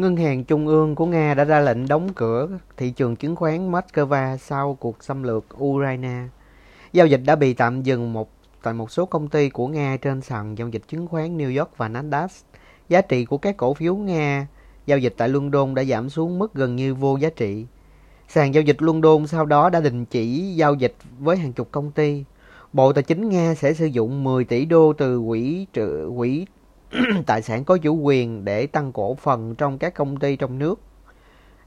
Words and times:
Ngân 0.00 0.16
hàng 0.16 0.44
Trung 0.44 0.66
ương 0.66 0.94
của 0.94 1.06
Nga 1.06 1.34
đã 1.34 1.44
ra 1.44 1.60
lệnh 1.60 1.88
đóng 1.88 2.08
cửa 2.14 2.48
thị 2.76 2.90
trường 2.90 3.16
chứng 3.16 3.36
khoán 3.36 3.72
Moscow 3.72 4.36
sau 4.36 4.74
cuộc 4.80 5.04
xâm 5.04 5.22
lược 5.22 5.64
Ukraine. 5.64 6.22
Giao 6.92 7.06
dịch 7.06 7.20
đã 7.26 7.36
bị 7.36 7.54
tạm 7.54 7.82
dừng 7.82 8.12
một, 8.12 8.30
tại 8.62 8.74
một 8.74 8.90
số 8.90 9.06
công 9.06 9.28
ty 9.28 9.48
của 9.48 9.66
Nga 9.66 9.96
trên 10.02 10.20
sàn 10.20 10.58
giao 10.58 10.68
dịch 10.68 10.82
chứng 10.88 11.06
khoán 11.06 11.38
New 11.38 11.58
York 11.58 11.70
và 11.76 11.88
Nasdaq. 11.88 12.28
Giá 12.88 13.00
trị 13.00 13.24
của 13.24 13.38
các 13.38 13.56
cổ 13.56 13.74
phiếu 13.74 13.96
Nga 13.96 14.46
giao 14.86 14.98
dịch 14.98 15.14
tại 15.16 15.28
London 15.28 15.74
đã 15.74 15.84
giảm 15.84 16.10
xuống 16.10 16.38
mức 16.38 16.54
gần 16.54 16.76
như 16.76 16.94
vô 16.94 17.16
giá 17.16 17.30
trị. 17.36 17.66
Sàn 18.28 18.54
giao 18.54 18.62
dịch 18.62 18.82
London 18.82 19.26
sau 19.26 19.46
đó 19.46 19.70
đã 19.70 19.80
đình 19.80 20.04
chỉ 20.04 20.54
giao 20.54 20.74
dịch 20.74 20.94
với 21.18 21.36
hàng 21.36 21.52
chục 21.52 21.68
công 21.70 21.90
ty. 21.90 22.24
Bộ 22.72 22.92
Tài 22.92 23.02
chính 23.02 23.28
Nga 23.28 23.54
sẽ 23.54 23.74
sử 23.74 23.86
dụng 23.86 24.24
10 24.24 24.44
tỷ 24.44 24.64
đô 24.64 24.92
từ 24.92 25.22
quỹ 25.28 25.66
trợ, 25.72 26.10
quỹ 26.16 26.46
tài 27.26 27.42
sản 27.42 27.64
có 27.64 27.76
chủ 27.76 27.96
quyền 27.96 28.44
để 28.44 28.66
tăng 28.66 28.92
cổ 28.92 29.14
phần 29.14 29.54
trong 29.54 29.78
các 29.78 29.94
công 29.94 30.16
ty 30.16 30.36
trong 30.36 30.58
nước. 30.58 30.80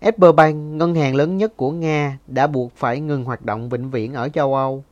Sberbank, 0.02 0.36
Bank, 0.36 0.56
ngân 0.56 0.96
hàng 0.96 1.16
lớn 1.16 1.38
nhất 1.38 1.58
của 1.58 1.72
Nga, 1.72 2.18
đã 2.28 2.48
buộc 2.48 2.76
phải 2.76 3.00
ngừng 3.00 3.24
hoạt 3.24 3.46
động 3.46 3.70
vĩnh 3.70 3.92
viễn 3.92 4.14
ở 4.14 4.30
châu 4.30 4.56
Âu. 4.56 4.84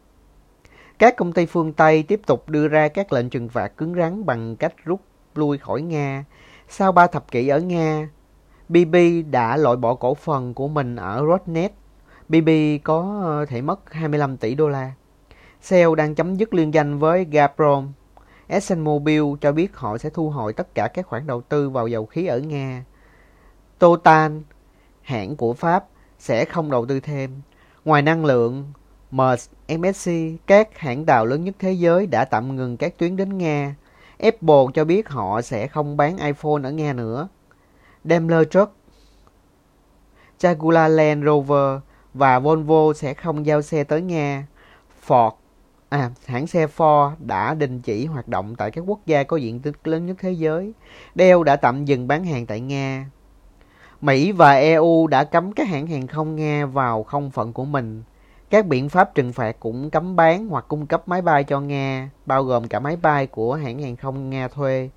Các 1.00 1.16
công 1.16 1.34
ty 1.34 1.46
phương 1.46 1.74
Tây 1.74 2.04
tiếp 2.04 2.22
tục 2.28 2.50
đưa 2.50 2.68
ra 2.68 2.88
các 2.88 3.14
lệnh 3.14 3.30
trừng 3.30 3.50
phạt 3.50 3.78
cứng 3.78 3.96
rắn 3.96 4.26
bằng 4.26 4.56
cách 4.56 4.74
rút 4.86 5.02
lui 5.36 5.58
khỏi 5.58 5.82
Nga. 5.82 6.26
Sau 6.70 6.92
ba 6.92 7.08
thập 7.08 7.32
kỷ 7.32 7.48
ở 7.48 7.60
Nga, 7.60 8.10
BB 8.70 8.96
đã 9.32 9.58
loại 9.58 9.76
bỏ 9.76 9.94
cổ 9.94 10.14
phần 10.14 10.54
của 10.54 10.68
mình 10.68 10.96
ở 10.96 11.24
Rosneft. 11.24 11.70
BB 12.30 12.50
có 12.84 13.22
ờ, 13.24 13.46
thể 13.46 13.62
mất 13.62 13.94
25 13.94 14.38
tỷ 14.38 14.56
đô 14.56 14.70
la. 14.70 14.92
Shell 15.62 15.96
đang 15.96 16.16
chấm 16.16 16.36
dứt 16.36 16.54
liên 16.54 16.74
danh 16.74 17.00
với 17.00 17.26
Gazprom 17.32 17.88
ExxonMobil 18.50 19.24
cho 19.42 19.52
biết 19.52 19.76
họ 19.76 19.98
sẽ 19.98 20.10
thu 20.10 20.30
hồi 20.30 20.54
tất 20.54 20.76
cả 20.76 20.88
các 20.88 21.08
khoản 21.08 21.28
đầu 21.28 21.42
tư 21.42 21.70
vào 21.70 21.88
dầu 21.88 22.06
khí 22.06 22.26
ở 22.26 22.40
Nga. 22.40 22.84
Total, 23.80 24.32
hãng 25.02 25.36
của 25.36 25.54
Pháp, 25.54 25.86
sẽ 26.20 26.46
không 26.46 26.72
đầu 26.72 26.86
tư 26.86 27.00
thêm. 27.00 27.42
Ngoài 27.86 28.02
năng 28.02 28.26
lượng, 28.26 28.74
Mars, 29.12 29.50
MSC, 29.68 30.12
các 30.48 30.78
hãng 30.78 31.06
đào 31.06 31.26
lớn 31.26 31.44
nhất 31.44 31.56
thế 31.60 31.72
giới 31.72 32.08
đã 32.08 32.26
tạm 32.26 32.56
ngừng 32.56 32.78
các 32.78 32.98
tuyến 32.98 33.16
đến 33.16 33.38
Nga. 33.38 33.76
Apple 34.20 34.66
cho 34.74 34.86
biết 34.86 35.10
họ 35.10 35.42
sẽ 35.42 35.68
không 35.68 35.98
bán 35.98 36.18
iPhone 36.18 36.64
ở 36.64 36.72
Nga 36.72 36.94
nữa. 36.94 37.28
Daimler 38.04 38.48
Truck, 38.52 38.74
Jaguar 40.40 40.90
Land 40.90 41.26
Rover 41.26 41.80
và 42.14 42.40
Volvo 42.40 42.94
sẽ 42.94 43.14
không 43.14 43.46
giao 43.46 43.62
xe 43.62 43.84
tới 43.84 44.02
Nga. 44.02 44.48
Ford 45.08 45.32
À, 45.90 46.10
hãng 46.26 46.48
xe 46.48 46.68
Ford 46.78 47.12
đã 47.20 47.54
đình 47.54 47.82
chỉ 47.82 48.06
hoạt 48.06 48.28
động 48.28 48.56
tại 48.56 48.72
các 48.72 48.82
quốc 48.88 49.00
gia 49.06 49.24
có 49.24 49.38
diện 49.38 49.60
tích 49.60 49.88
lớn 49.88 50.06
nhất 50.06 50.18
thế 50.20 50.32
giới. 50.32 50.74
Dell 51.16 51.44
đã 51.44 51.56
tạm 51.56 51.86
dừng 51.86 52.08
bán 52.08 52.26
hàng 52.26 52.46
tại 52.46 52.60
Nga. 52.60 53.06
Mỹ 54.02 54.32
và 54.32 54.54
EU 54.54 55.08
đã 55.08 55.24
cấm 55.24 55.52
các 55.52 55.68
hãng 55.68 55.88
hàng 55.88 56.08
không 56.08 56.36
Nga 56.36 56.66
vào 56.66 57.04
không 57.04 57.32
phận 57.32 57.54
của 57.54 57.66
mình. 57.66 58.04
Các 58.50 58.66
biện 58.66 58.90
pháp 58.90 59.16
trừng 59.16 59.34
phạt 59.34 59.56
cũng 59.60 59.90
cấm 59.90 60.16
bán 60.16 60.48
hoặc 60.48 60.66
cung 60.68 60.88
cấp 60.88 61.08
máy 61.08 61.22
bay 61.22 61.44
cho 61.44 61.60
Nga, 61.60 62.10
bao 62.26 62.44
gồm 62.44 62.68
cả 62.68 62.80
máy 62.80 62.96
bay 62.96 63.28
của 63.28 63.54
hãng 63.56 63.82
hàng 63.82 63.96
không 63.96 64.30
Nga 64.30 64.48
thuê. 64.48 64.90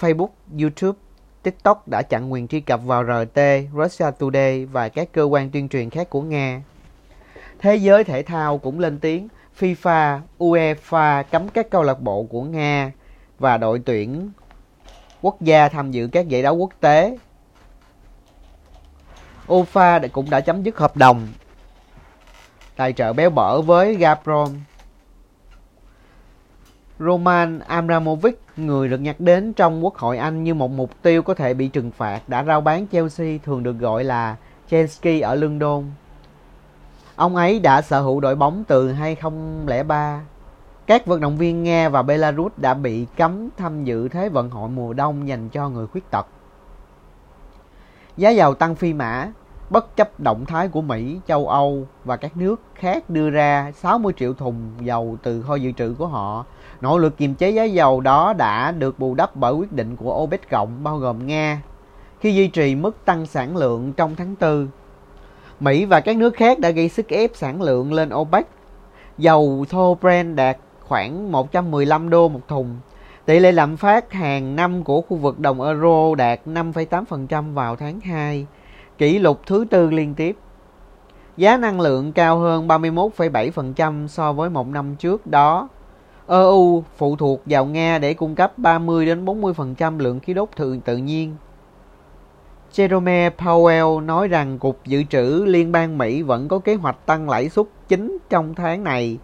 Facebook, 0.00 0.28
YouTube, 0.60 0.98
TikTok 1.42 1.88
đã 1.88 2.02
chặn 2.02 2.32
quyền 2.32 2.48
truy 2.48 2.60
cập 2.60 2.80
vào 2.84 3.04
RT, 3.04 3.40
Russia 3.76 4.10
Today 4.18 4.66
và 4.66 4.88
các 4.88 5.12
cơ 5.12 5.22
quan 5.22 5.50
tuyên 5.50 5.68
truyền 5.68 5.90
khác 5.90 6.10
của 6.10 6.22
Nga. 6.22 6.62
Thế 7.58 7.76
giới 7.76 8.04
thể 8.04 8.22
thao 8.22 8.58
cũng 8.58 8.78
lên 8.78 8.98
tiếng 8.98 9.28
FIFA, 9.58 10.20
UEFA 10.38 11.22
cấm 11.22 11.48
các 11.48 11.70
câu 11.70 11.82
lạc 11.82 12.00
bộ 12.00 12.22
của 12.22 12.42
Nga 12.42 12.92
và 13.38 13.56
đội 13.56 13.82
tuyển 13.84 14.30
quốc 15.22 15.40
gia 15.40 15.68
tham 15.68 15.90
dự 15.90 16.08
các 16.12 16.28
giải 16.28 16.42
đấu 16.42 16.56
quốc 16.56 16.70
tế. 16.80 17.18
UEFA 19.46 20.08
cũng 20.12 20.30
đã 20.30 20.40
chấm 20.40 20.62
dứt 20.62 20.78
hợp 20.78 20.96
đồng 20.96 21.28
tài 22.76 22.92
trợ 22.92 23.12
béo 23.12 23.30
bở 23.30 23.62
với 23.62 23.96
Gazprom. 23.96 24.48
Roman 26.98 27.58
Abramovich, 27.58 28.40
người 28.56 28.88
được 28.88 28.98
nhắc 28.98 29.20
đến 29.20 29.52
trong 29.52 29.84
Quốc 29.84 29.96
hội 29.96 30.18
Anh 30.18 30.44
như 30.44 30.54
một 30.54 30.70
mục 30.70 31.02
tiêu 31.02 31.22
có 31.22 31.34
thể 31.34 31.54
bị 31.54 31.68
trừng 31.68 31.90
phạt, 31.90 32.28
đã 32.28 32.44
rao 32.44 32.60
bán 32.60 32.86
Chelsea 32.92 33.38
thường 33.44 33.62
được 33.62 33.78
gọi 33.78 34.04
là 34.04 34.36
Chelsea 34.70 35.28
ở 35.28 35.34
London. 35.34 35.84
Ông 37.18 37.36
ấy 37.36 37.60
đã 37.60 37.82
sở 37.82 38.00
hữu 38.00 38.20
đội 38.20 38.34
bóng 38.34 38.64
từ 38.68 38.92
2003. 38.92 40.20
Các 40.86 41.06
vận 41.06 41.20
động 41.20 41.36
viên 41.36 41.62
Nga 41.62 41.88
và 41.88 42.02
Belarus 42.02 42.52
đã 42.56 42.74
bị 42.74 43.06
cấm 43.16 43.48
tham 43.56 43.84
dự 43.84 44.08
Thế 44.08 44.28
vận 44.28 44.50
hội 44.50 44.68
mùa 44.68 44.92
đông 44.92 45.28
dành 45.28 45.48
cho 45.48 45.68
người 45.68 45.86
khuyết 45.86 46.10
tật. 46.10 46.26
Giá 48.16 48.30
dầu 48.30 48.54
tăng 48.54 48.74
phi 48.74 48.92
mã, 48.92 49.28
bất 49.70 49.96
chấp 49.96 50.20
động 50.20 50.46
thái 50.46 50.68
của 50.68 50.80
Mỹ, 50.80 51.20
châu 51.26 51.48
Âu 51.48 51.86
và 52.04 52.16
các 52.16 52.36
nước 52.36 52.60
khác 52.74 53.10
đưa 53.10 53.30
ra 53.30 53.72
60 53.74 54.12
triệu 54.18 54.34
thùng 54.34 54.70
dầu 54.80 55.16
từ 55.22 55.42
kho 55.42 55.54
dự 55.54 55.72
trữ 55.72 55.94
của 55.98 56.06
họ. 56.06 56.44
Nỗ 56.80 56.98
lực 56.98 57.16
kiềm 57.16 57.34
chế 57.34 57.50
giá 57.50 57.64
dầu 57.64 58.00
đó 58.00 58.32
đã 58.32 58.72
được 58.72 58.98
bù 58.98 59.14
đắp 59.14 59.36
bởi 59.36 59.52
quyết 59.52 59.72
định 59.72 59.96
của 59.96 60.22
OPEC 60.22 60.50
cộng 60.50 60.84
bao 60.84 60.98
gồm 60.98 61.26
Nga 61.26 61.62
khi 62.20 62.34
duy 62.34 62.48
trì 62.48 62.74
mức 62.74 63.04
tăng 63.04 63.26
sản 63.26 63.56
lượng 63.56 63.92
trong 63.92 64.14
tháng 64.16 64.34
4 64.40 64.68
Mỹ 65.60 65.84
và 65.84 66.00
các 66.00 66.16
nước 66.16 66.34
khác 66.34 66.58
đã 66.58 66.70
gây 66.70 66.88
sức 66.88 67.08
ép 67.08 67.30
sản 67.34 67.62
lượng 67.62 67.92
lên 67.92 68.10
OPEC. 68.14 68.46
Dầu 69.18 69.64
thô 69.68 69.98
Brent 70.00 70.36
đạt 70.36 70.56
khoảng 70.80 71.32
115 71.32 72.10
đô 72.10 72.28
một 72.28 72.40
thùng. 72.48 72.76
Tỷ 73.24 73.38
lệ 73.38 73.52
lạm 73.52 73.76
phát 73.76 74.12
hàng 74.12 74.56
năm 74.56 74.84
của 74.84 75.00
khu 75.00 75.16
vực 75.16 75.38
đồng 75.38 75.62
euro 75.62 76.14
đạt 76.14 76.40
5,8% 76.46 77.54
vào 77.54 77.76
tháng 77.76 78.00
2, 78.00 78.46
kỷ 78.98 79.18
lục 79.18 79.40
thứ 79.46 79.64
tư 79.70 79.90
liên 79.90 80.14
tiếp. 80.14 80.36
Giá 81.36 81.56
năng 81.56 81.80
lượng 81.80 82.12
cao 82.12 82.38
hơn 82.38 82.68
31,7% 82.68 84.06
so 84.06 84.32
với 84.32 84.50
một 84.50 84.68
năm 84.68 84.96
trước 84.96 85.26
đó. 85.26 85.68
EU 86.28 86.84
phụ 86.96 87.16
thuộc 87.16 87.40
vào 87.46 87.64
Nga 87.64 87.98
để 87.98 88.14
cung 88.14 88.34
cấp 88.34 88.58
30 88.58 89.06
đến 89.06 89.24
40% 89.24 89.98
lượng 89.98 90.20
khí 90.20 90.34
đốt 90.34 90.48
tự 90.84 90.96
nhiên. 90.96 91.36
Jerome 92.74 93.30
Powell 93.30 94.06
nói 94.06 94.28
rằng 94.28 94.58
Cục 94.58 94.80
Dự 94.84 95.02
trữ 95.10 95.44
Liên 95.46 95.72
bang 95.72 95.98
Mỹ 95.98 96.22
vẫn 96.22 96.48
có 96.48 96.58
kế 96.58 96.74
hoạch 96.74 97.06
tăng 97.06 97.30
lãi 97.30 97.48
suất 97.48 97.66
chính 97.88 98.18
trong 98.30 98.54
tháng 98.54 98.84
này. 98.84 99.18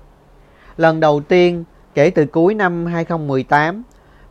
Lần 0.77 1.01
đầu 1.01 1.21
tiên 1.21 1.65
kể 1.95 2.11
từ 2.11 2.27
cuối 2.27 2.55
năm 2.55 2.87
2018, 2.87 3.83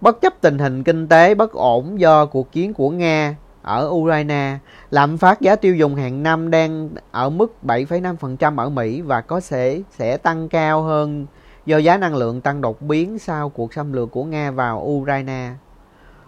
bất 0.01 0.21
chấp 0.21 0.41
tình 0.41 0.59
hình 0.59 0.83
kinh 0.83 1.07
tế 1.07 1.35
bất 1.35 1.51
ổn 1.51 1.99
do 1.99 2.25
cuộc 2.25 2.51
chiến 2.51 2.73
của 2.73 2.89
Nga 2.89 3.35
ở 3.61 3.89
Ukraine, 3.91 4.57
lạm 4.91 5.17
phát 5.17 5.41
giá 5.41 5.55
tiêu 5.55 5.75
dùng 5.75 5.95
hàng 5.95 6.23
năm 6.23 6.51
đang 6.51 6.89
ở 7.11 7.29
mức 7.29 7.53
7,5% 7.63 8.57
ở 8.57 8.69
Mỹ 8.69 9.01
và 9.01 9.21
có 9.21 9.41
thể 9.49 9.83
sẽ 9.97 10.17
tăng 10.17 10.49
cao 10.49 10.81
hơn 10.81 11.25
do 11.65 11.77
giá 11.77 11.97
năng 11.97 12.15
lượng 12.15 12.41
tăng 12.41 12.61
đột 12.61 12.81
biến 12.81 13.19
sau 13.19 13.49
cuộc 13.49 13.73
xâm 13.73 13.93
lược 13.93 14.11
của 14.11 14.23
Nga 14.23 14.51
vào 14.51 14.83
Ukraine. 14.85 15.51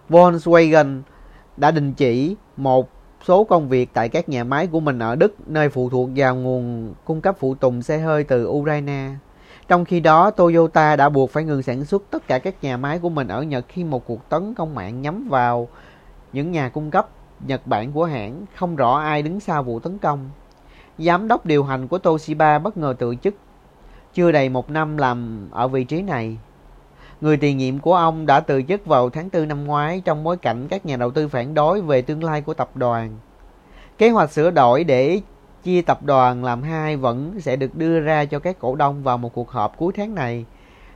Volkswagen 0.08 1.00
đã 1.56 1.70
đình 1.70 1.92
chỉ 1.92 2.36
một 2.56 2.90
số 3.24 3.44
công 3.44 3.68
việc 3.68 3.90
tại 3.92 4.08
các 4.08 4.28
nhà 4.28 4.44
máy 4.44 4.66
của 4.66 4.80
mình 4.80 4.98
ở 4.98 5.16
Đức 5.16 5.48
nơi 5.48 5.68
phụ 5.68 5.90
thuộc 5.90 6.10
vào 6.16 6.36
nguồn 6.36 6.94
cung 7.04 7.20
cấp 7.20 7.36
phụ 7.38 7.54
tùng 7.54 7.82
xe 7.82 7.98
hơi 7.98 8.24
từ 8.24 8.46
Ukraine. 8.46 9.10
Trong 9.68 9.84
khi 9.84 10.00
đó, 10.00 10.30
Toyota 10.30 10.96
đã 10.96 11.08
buộc 11.08 11.30
phải 11.30 11.44
ngừng 11.44 11.62
sản 11.62 11.84
xuất 11.84 12.02
tất 12.10 12.28
cả 12.28 12.38
các 12.38 12.54
nhà 12.62 12.76
máy 12.76 12.98
của 12.98 13.08
mình 13.08 13.28
ở 13.28 13.42
Nhật 13.42 13.64
khi 13.68 13.84
một 13.84 14.06
cuộc 14.06 14.28
tấn 14.28 14.54
công 14.54 14.74
mạng 14.74 15.02
nhắm 15.02 15.28
vào 15.28 15.68
những 16.32 16.52
nhà 16.52 16.68
cung 16.68 16.90
cấp 16.90 17.08
Nhật 17.40 17.66
Bản 17.66 17.92
của 17.92 18.04
hãng, 18.04 18.44
không 18.54 18.76
rõ 18.76 18.98
ai 18.98 19.22
đứng 19.22 19.40
sau 19.40 19.62
vụ 19.62 19.80
tấn 19.80 19.98
công. 19.98 20.30
Giám 20.98 21.28
đốc 21.28 21.46
điều 21.46 21.64
hành 21.64 21.88
của 21.88 21.98
Toshiba 21.98 22.58
bất 22.58 22.76
ngờ 22.76 22.94
từ 22.98 23.14
chức. 23.22 23.34
Chưa 24.14 24.32
đầy 24.32 24.48
một 24.48 24.70
năm 24.70 24.96
làm 24.96 25.48
ở 25.50 25.68
vị 25.68 25.84
trí 25.84 26.02
này, 26.02 26.38
Người 27.20 27.36
tiền 27.36 27.58
nhiệm 27.58 27.78
của 27.78 27.94
ông 27.94 28.26
đã 28.26 28.40
từ 28.40 28.62
chức 28.62 28.86
vào 28.86 29.10
tháng 29.10 29.28
4 29.32 29.48
năm 29.48 29.64
ngoái 29.64 30.02
trong 30.04 30.24
bối 30.24 30.36
cảnh 30.36 30.68
các 30.68 30.86
nhà 30.86 30.96
đầu 30.96 31.10
tư 31.10 31.28
phản 31.28 31.54
đối 31.54 31.80
về 31.80 32.02
tương 32.02 32.24
lai 32.24 32.40
của 32.40 32.54
tập 32.54 32.70
đoàn. 32.74 33.18
Kế 33.98 34.10
hoạch 34.10 34.32
sửa 34.32 34.50
đổi 34.50 34.84
để 34.84 35.20
chia 35.62 35.82
tập 35.82 36.02
đoàn 36.02 36.44
làm 36.44 36.62
hai 36.62 36.96
vẫn 36.96 37.40
sẽ 37.40 37.56
được 37.56 37.74
đưa 37.74 38.00
ra 38.00 38.24
cho 38.24 38.38
các 38.38 38.58
cổ 38.58 38.74
đông 38.74 39.02
vào 39.02 39.18
một 39.18 39.34
cuộc 39.34 39.50
họp 39.50 39.76
cuối 39.76 39.92
tháng 39.96 40.14
này. 40.14 40.44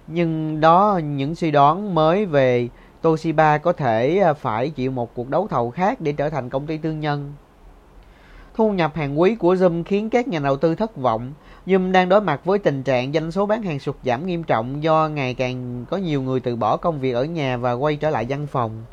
Nhưng 0.06 0.60
đó, 0.60 1.00
những 1.04 1.34
suy 1.34 1.50
đoán 1.50 1.94
mới 1.94 2.26
về 2.26 2.68
Toshiba 3.02 3.58
có 3.58 3.72
thể 3.72 4.18
à, 4.18 4.32
phải 4.32 4.70
chịu 4.70 4.90
một 4.90 5.14
cuộc 5.14 5.28
đấu 5.28 5.46
thầu 5.50 5.70
khác 5.70 6.00
để 6.00 6.12
trở 6.12 6.30
thành 6.30 6.48
công 6.48 6.66
ty 6.66 6.78
tư 6.78 6.92
nhân. 6.92 7.32
Thu 8.54 8.72
nhập 8.72 8.94
hàng 8.94 9.20
quý 9.20 9.34
của 9.34 9.54
Zoom 9.54 9.84
khiến 9.84 10.10
các 10.10 10.28
nhà 10.28 10.38
đầu 10.38 10.56
tư 10.56 10.74
thất 10.74 10.96
vọng 10.96 11.32
Zoom 11.70 11.92
đang 11.92 12.08
đối 12.08 12.20
mặt 12.20 12.44
với 12.44 12.58
tình 12.58 12.82
trạng 12.82 13.12
doanh 13.12 13.32
số 13.32 13.46
bán 13.46 13.62
hàng 13.62 13.78
sụt 13.78 13.96
giảm 14.04 14.26
nghiêm 14.26 14.42
trọng 14.42 14.82
do 14.82 15.08
ngày 15.08 15.34
càng 15.34 15.84
có 15.90 15.96
nhiều 15.96 16.22
người 16.22 16.40
từ 16.40 16.56
bỏ 16.56 16.76
công 16.76 17.00
việc 17.00 17.12
ở 17.12 17.24
nhà 17.24 17.56
và 17.56 17.72
quay 17.72 17.96
trở 17.96 18.10
lại 18.10 18.26
văn 18.28 18.46
phòng. 18.46 18.84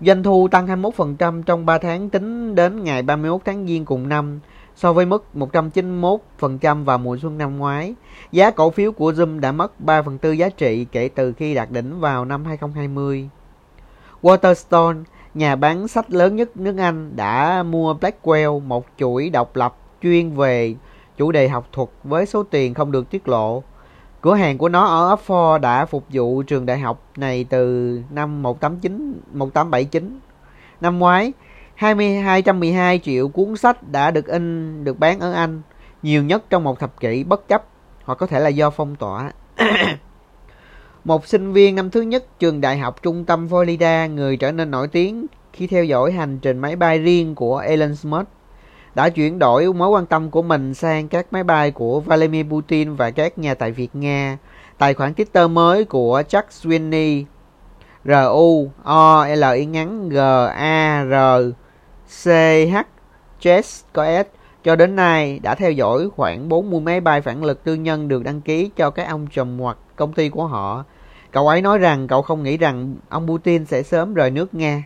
Doanh 0.00 0.22
thu 0.22 0.48
tăng 0.48 0.66
21% 0.66 1.42
trong 1.42 1.66
3 1.66 1.78
tháng 1.78 2.10
tính 2.10 2.54
đến 2.54 2.84
ngày 2.84 3.02
31 3.02 3.40
tháng 3.44 3.66
Giêng 3.66 3.84
cùng 3.84 4.08
năm 4.08 4.40
so 4.76 4.92
với 4.92 5.06
mức 5.06 5.24
191% 5.34 6.84
vào 6.84 6.98
mùa 6.98 7.16
xuân 7.22 7.38
năm 7.38 7.58
ngoái. 7.58 7.94
Giá 8.32 8.50
cổ 8.50 8.70
phiếu 8.70 8.92
của 8.92 9.12
Zoom 9.12 9.40
đã 9.40 9.52
mất 9.52 9.80
3 9.80 10.02
phần 10.02 10.18
tư 10.18 10.32
giá 10.32 10.48
trị 10.48 10.86
kể 10.92 11.08
từ 11.14 11.32
khi 11.32 11.54
đạt 11.54 11.70
đỉnh 11.70 12.00
vào 12.00 12.24
năm 12.24 12.44
2020. 12.44 13.28
Waterstone, 14.22 15.02
nhà 15.34 15.56
bán 15.56 15.88
sách 15.88 16.10
lớn 16.10 16.36
nhất 16.36 16.56
nước 16.56 16.76
Anh 16.78 17.16
đã 17.16 17.62
mua 17.62 17.94
Blackwell, 17.94 18.60
một 18.60 18.86
chuỗi 18.98 19.30
độc 19.30 19.56
lập 19.56 19.76
chuyên 20.02 20.36
về 20.36 20.74
chủ 21.16 21.32
đề 21.32 21.48
học 21.48 21.68
thuật 21.72 21.88
với 22.04 22.26
số 22.26 22.42
tiền 22.42 22.74
không 22.74 22.92
được 22.92 23.10
tiết 23.10 23.28
lộ. 23.28 23.62
Cửa 24.20 24.34
hàng 24.34 24.58
của 24.58 24.68
nó 24.68 24.86
ở 24.86 25.14
Oxford 25.14 25.58
đã 25.58 25.86
phục 25.86 26.04
vụ 26.12 26.42
trường 26.42 26.66
đại 26.66 26.78
học 26.78 27.02
này 27.16 27.46
từ 27.50 28.00
năm 28.10 28.42
189, 28.42 29.20
1879. 29.32 30.18
Năm 30.80 30.98
ngoái, 30.98 31.32
20, 31.74 32.14
212 32.14 32.98
triệu 32.98 33.28
cuốn 33.28 33.56
sách 33.56 33.88
đã 33.88 34.10
được 34.10 34.26
in 34.26 34.84
được 34.84 34.98
bán 34.98 35.20
ở 35.20 35.32
Anh, 35.32 35.62
nhiều 36.02 36.22
nhất 36.22 36.44
trong 36.50 36.64
một 36.64 36.78
thập 36.78 37.00
kỷ 37.00 37.24
bất 37.24 37.48
chấp, 37.48 37.64
hoặc 38.04 38.14
có 38.14 38.26
thể 38.26 38.40
là 38.40 38.48
do 38.48 38.70
phong 38.70 38.96
tỏa. 38.96 39.32
một 41.04 41.26
sinh 41.26 41.52
viên 41.52 41.74
năm 41.74 41.90
thứ 41.90 42.00
nhất 42.00 42.38
trường 42.38 42.60
đại 42.60 42.78
học 42.78 43.02
trung 43.02 43.24
tâm 43.24 43.46
Florida, 43.46 44.14
người 44.14 44.36
trở 44.36 44.52
nên 44.52 44.70
nổi 44.70 44.88
tiếng 44.88 45.26
khi 45.52 45.66
theo 45.66 45.84
dõi 45.84 46.12
hành 46.12 46.38
trình 46.38 46.58
máy 46.58 46.76
bay 46.76 46.98
riêng 46.98 47.34
của 47.34 47.58
Elon 47.58 47.94
Musk, 48.04 48.28
đã 48.96 49.08
chuyển 49.08 49.38
đổi 49.38 49.72
mối 49.72 49.88
quan 49.88 50.06
tâm 50.06 50.30
của 50.30 50.42
mình 50.42 50.74
sang 50.74 51.08
các 51.08 51.26
máy 51.30 51.44
bay 51.44 51.70
của 51.70 52.00
Vladimir 52.00 52.46
Putin 52.46 52.94
và 52.94 53.10
các 53.10 53.38
nhà 53.38 53.54
tại 53.54 53.72
Việt 53.72 53.88
Nga. 53.94 54.38
Tài 54.78 54.94
khoản 54.94 55.12
Twitter 55.12 55.50
mới 55.50 55.84
của 55.84 56.22
Chuck 56.28 56.48
Sweeney, 56.48 57.24
R 58.04 58.10
U 58.32 58.70
O 58.82 59.26
L 59.26 59.44
I 59.54 59.66
ngắn 59.66 60.08
G 60.08 60.18
A 60.54 61.04
R 61.04 61.14
C 62.24 62.28
H 62.72 62.76
Chess 63.40 63.84
có 63.92 64.22
S, 64.22 64.26
cho 64.64 64.76
đến 64.76 64.96
nay 64.96 65.40
đã 65.42 65.54
theo 65.54 65.70
dõi 65.70 66.08
khoảng 66.16 66.48
40 66.48 66.80
máy 66.80 67.00
bay 67.00 67.20
phản 67.20 67.44
lực 67.44 67.64
tư 67.64 67.74
nhân 67.74 68.08
được 68.08 68.24
đăng 68.24 68.40
ký 68.40 68.70
cho 68.76 68.90
các 68.90 69.08
ông 69.08 69.26
chồng 69.32 69.58
hoặc 69.58 69.78
công 69.96 70.12
ty 70.12 70.28
của 70.28 70.46
họ. 70.46 70.84
Cậu 71.32 71.48
ấy 71.48 71.62
nói 71.62 71.78
rằng 71.78 72.08
cậu 72.08 72.22
không 72.22 72.42
nghĩ 72.42 72.56
rằng 72.56 72.96
ông 73.08 73.28
Putin 73.28 73.64
sẽ 73.64 73.82
sớm 73.82 74.14
rời 74.14 74.30
nước 74.30 74.54
Nga. 74.54 74.82